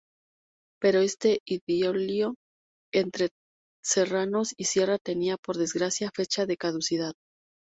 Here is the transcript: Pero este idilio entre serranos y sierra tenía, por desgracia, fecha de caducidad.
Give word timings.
Pero 0.79 1.01
este 1.01 1.41
idilio 1.45 2.33
entre 2.91 3.29
serranos 3.85 4.51
y 4.57 4.63
sierra 4.63 4.97
tenía, 4.97 5.37
por 5.37 5.57
desgracia, 5.57 6.09
fecha 6.11 6.47
de 6.47 6.57
caducidad. 6.57 7.13